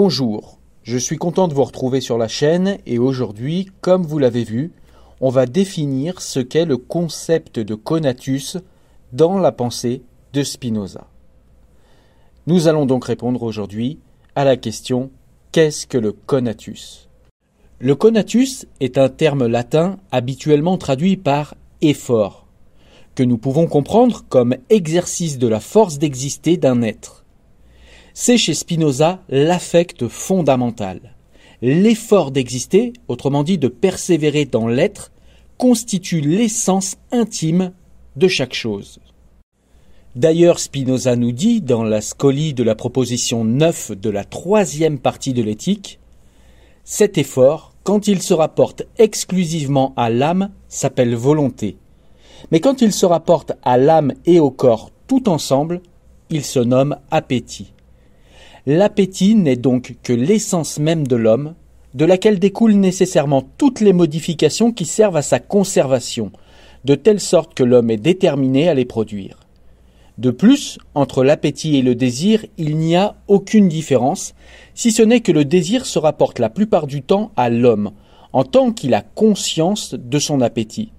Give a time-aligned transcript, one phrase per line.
[0.00, 4.44] Bonjour, je suis content de vous retrouver sur la chaîne et aujourd'hui, comme vous l'avez
[4.44, 4.70] vu,
[5.20, 8.58] on va définir ce qu'est le concept de conatus
[9.12, 10.02] dans la pensée
[10.34, 11.08] de Spinoza.
[12.46, 13.98] Nous allons donc répondre aujourd'hui
[14.36, 15.10] à la question
[15.50, 17.08] qu'est-ce que le conatus?
[17.80, 22.46] Le conatus est un terme latin habituellement traduit par effort,
[23.16, 27.24] que nous pouvons comprendre comme exercice de la force d'exister d'un être
[28.20, 31.14] c'est chez Spinoza l'affect fondamental.
[31.62, 35.12] L'effort d'exister, autrement dit de persévérer dans l'être,
[35.56, 37.70] constitue l'essence intime
[38.16, 38.98] de chaque chose.
[40.16, 45.32] D'ailleurs, Spinoza nous dit, dans la scolie de la proposition 9 de la troisième partie
[45.32, 46.00] de l'éthique,
[46.82, 51.76] cet effort, quand il se rapporte exclusivement à l'âme, s'appelle volonté.
[52.50, 55.82] Mais quand il se rapporte à l'âme et au corps tout ensemble,
[56.30, 57.74] il se nomme appétit.
[58.70, 61.54] L'appétit n'est donc que l'essence même de l'homme,
[61.94, 66.32] de laquelle découlent nécessairement toutes les modifications qui servent à sa conservation,
[66.84, 69.38] de telle sorte que l'homme est déterminé à les produire.
[70.18, 74.34] De plus, entre l'appétit et le désir, il n'y a aucune différence,
[74.74, 77.92] si ce n'est que le désir se rapporte la plupart du temps à l'homme,
[78.34, 80.92] en tant qu'il a conscience de son appétit.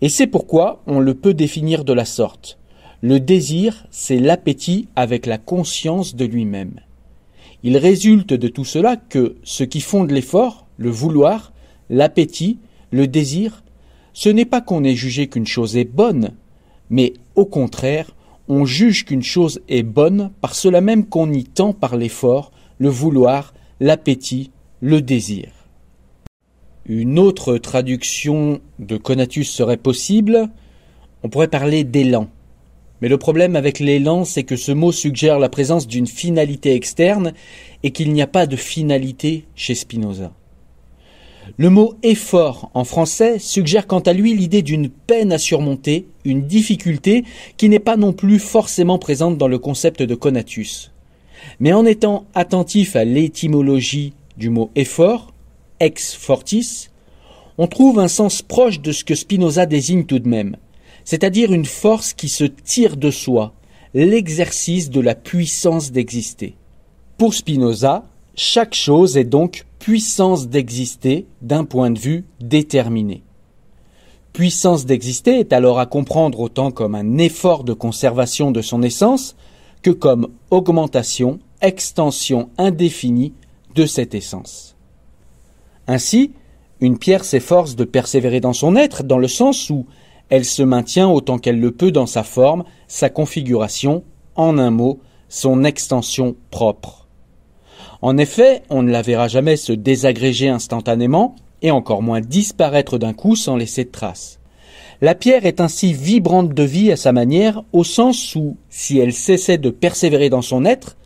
[0.00, 2.57] Et c'est pourquoi on le peut définir de la sorte.
[3.00, 6.80] Le désir, c'est l'appétit avec la conscience de lui-même.
[7.62, 11.52] Il résulte de tout cela que ce qui fonde l'effort, le vouloir,
[11.90, 12.58] l'appétit,
[12.90, 13.62] le désir,
[14.14, 16.32] ce n'est pas qu'on ait jugé qu'une chose est bonne,
[16.90, 18.16] mais au contraire,
[18.48, 22.88] on juge qu'une chose est bonne par cela même qu'on y tend par l'effort, le
[22.88, 25.52] vouloir, l'appétit, le désir.
[26.86, 30.48] Une autre traduction de conatus serait possible.
[31.22, 32.28] On pourrait parler d'élan.
[33.00, 37.32] Mais le problème avec l'élan, c'est que ce mot suggère la présence d'une finalité externe
[37.82, 40.32] et qu'il n'y a pas de finalité chez Spinoza.
[41.56, 46.46] Le mot effort en français suggère quant à lui l'idée d'une peine à surmonter, une
[46.46, 47.24] difficulté
[47.56, 50.92] qui n'est pas non plus forcément présente dans le concept de conatus.
[51.60, 55.32] Mais en étant attentif à l'étymologie du mot effort,
[55.80, 56.88] ex fortis,
[57.56, 60.56] on trouve un sens proche de ce que Spinoza désigne tout de même,
[61.08, 63.54] c'est-à-dire une force qui se tire de soi,
[63.94, 66.54] l'exercice de la puissance d'exister.
[67.16, 73.22] Pour Spinoza, chaque chose est donc puissance d'exister d'un point de vue déterminé.
[74.34, 79.34] Puissance d'exister est alors à comprendre autant comme un effort de conservation de son essence
[79.80, 83.32] que comme augmentation, extension indéfinie
[83.74, 84.76] de cette essence.
[85.86, 86.32] Ainsi,
[86.82, 89.86] une pierre s'efforce de persévérer dans son être dans le sens où
[90.30, 94.04] elle se maintient autant qu'elle le peut dans sa forme, sa configuration,
[94.36, 97.08] en un mot, son extension propre.
[98.00, 103.12] En effet, on ne la verra jamais se désagréger instantanément, et encore moins disparaître d'un
[103.12, 104.38] coup sans laisser de traces.
[105.00, 109.12] La pierre est ainsi vibrante de vie à sa manière, au sens où, si elle
[109.12, 110.96] cessait de persévérer dans son être,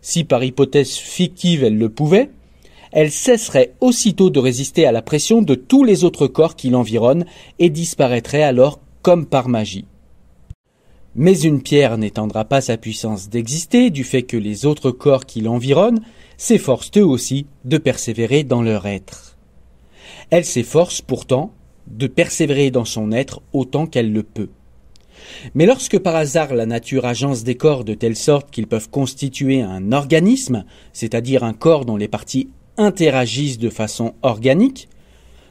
[0.00, 2.30] si par hypothèse fictive elle le pouvait,
[2.96, 7.26] elle cesserait aussitôt de résister à la pression de tous les autres corps qui l'environnent
[7.58, 9.84] et disparaîtrait alors comme par magie.
[11.14, 15.42] Mais une pierre n'étendra pas sa puissance d'exister du fait que les autres corps qui
[15.42, 16.00] l'environnent
[16.38, 19.36] s'efforcent eux aussi de persévérer dans leur être.
[20.30, 21.52] Elle s'efforce pourtant
[21.88, 24.48] de persévérer dans son être autant qu'elle le peut.
[25.54, 29.60] Mais lorsque par hasard la nature agence des corps de telle sorte qu'ils peuvent constituer
[29.60, 30.64] un organisme,
[30.94, 34.88] c'est-à-dire un corps dont les parties interagissent de façon organique,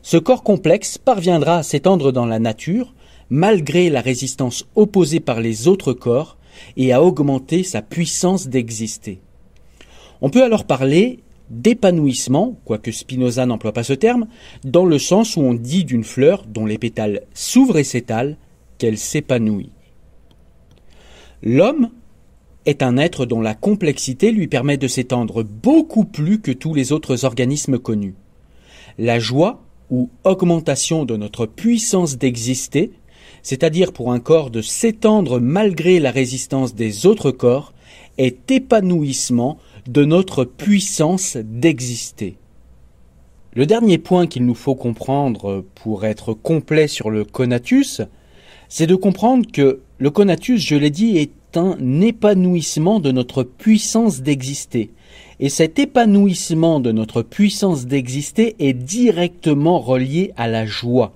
[0.02, 2.94] ce corps complexe parviendra à s'étendre dans la nature
[3.30, 6.38] malgré la résistance opposée par les autres corps
[6.78, 9.20] et à augmenter sa puissance d'exister.
[10.22, 11.20] On peut alors parler
[11.50, 14.28] d'épanouissement, quoique Spinoza n'emploie pas ce terme,
[14.64, 18.38] dans le sens où on dit d'une fleur dont les pétales s'ouvrent et s'étalent
[18.78, 19.72] qu'elle s'épanouit.
[21.44, 21.90] L'homme
[22.66, 26.92] est un être dont la complexité lui permet de s'étendre beaucoup plus que tous les
[26.92, 28.16] autres organismes connus.
[28.98, 32.92] La joie, ou augmentation de notre puissance d'exister,
[33.44, 37.74] c'est-à-dire pour un corps de s'étendre malgré la résistance des autres corps,
[38.18, 39.58] est épanouissement
[39.88, 42.38] de notre puissance d'exister.
[43.54, 48.02] Le dernier point qu'il nous faut comprendre pour être complet sur le conatus,
[48.68, 54.22] c'est de comprendre que le conatus, je l'ai dit, est un épanouissement de notre puissance
[54.22, 54.92] d'exister.
[55.40, 61.14] Et cet épanouissement de notre puissance d'exister est directement relié à la joie.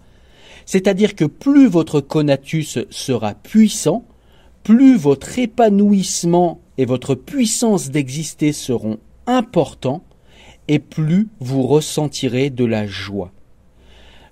[0.66, 4.04] C'est-à-dire que plus votre conatus sera puissant,
[4.64, 10.04] plus votre épanouissement et votre puissance d'exister seront importants,
[10.68, 13.32] et plus vous ressentirez de la joie.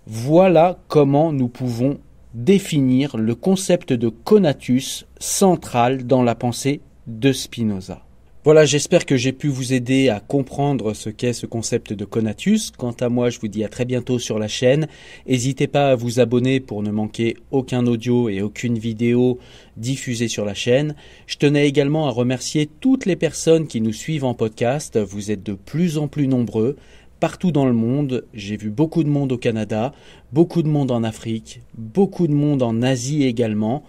[0.06, 1.98] Voilà comment nous pouvons
[2.36, 8.04] définir le concept de conatus central dans la pensée de Spinoza.
[8.48, 12.72] Voilà, j'espère que j'ai pu vous aider à comprendre ce qu'est ce concept de conatus.
[12.72, 14.88] Quant à moi, je vous dis à très bientôt sur la chaîne.
[15.28, 19.38] N'hésitez pas à vous abonner pour ne manquer aucun audio et aucune vidéo
[19.76, 20.96] diffusée sur la chaîne.
[21.26, 24.98] Je tenais également à remercier toutes les personnes qui nous suivent en podcast.
[24.98, 26.78] Vous êtes de plus en plus nombreux
[27.20, 28.26] partout dans le monde.
[28.34, 29.92] J'ai vu beaucoup de monde au Canada,
[30.32, 33.84] beaucoup de monde en Afrique, beaucoup de monde en Asie également.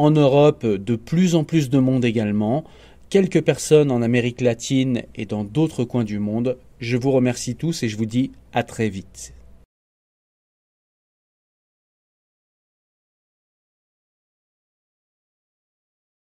[0.00, 2.64] En Europe, de plus en plus de monde également
[3.10, 6.56] quelques personnes en Amérique latine et dans d'autres coins du monde.
[6.78, 9.34] Je vous remercie tous et je vous dis à très vite.